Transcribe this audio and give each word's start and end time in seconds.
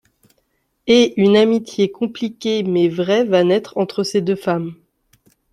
Et 0.87 1.13
une 1.21 1.37
amitié 1.37 1.91
compliquée 1.91 2.63
mais 2.63 2.89
vraie 2.89 3.23
va 3.23 3.43
naître 3.43 3.77
entre 3.77 4.01
ces 4.03 4.19
deux 4.19 4.35
femmes. 4.35 4.73